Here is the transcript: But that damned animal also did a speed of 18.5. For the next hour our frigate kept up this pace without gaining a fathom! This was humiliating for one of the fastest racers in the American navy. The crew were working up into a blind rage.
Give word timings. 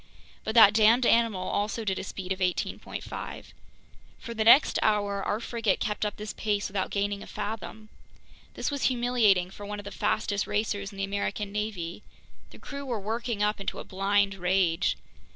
But 0.43 0.55
that 0.55 0.73
damned 0.73 1.05
animal 1.05 1.47
also 1.47 1.85
did 1.85 1.99
a 1.99 2.03
speed 2.03 2.31
of 2.31 2.39
18.5. 2.39 3.45
For 4.17 4.33
the 4.33 4.43
next 4.43 4.79
hour 4.81 5.21
our 5.21 5.39
frigate 5.39 5.79
kept 5.79 6.07
up 6.07 6.15
this 6.17 6.33
pace 6.33 6.67
without 6.67 6.89
gaining 6.89 7.21
a 7.21 7.27
fathom! 7.27 7.89
This 8.55 8.71
was 8.71 8.85
humiliating 8.85 9.51
for 9.51 9.63
one 9.63 9.77
of 9.77 9.85
the 9.85 9.91
fastest 9.91 10.47
racers 10.47 10.91
in 10.91 10.97
the 10.97 11.03
American 11.03 11.51
navy. 11.51 12.01
The 12.49 12.57
crew 12.57 12.83
were 12.83 12.99
working 12.99 13.43
up 13.43 13.59
into 13.59 13.77
a 13.77 13.83
blind 13.83 14.33
rage. 14.33 14.97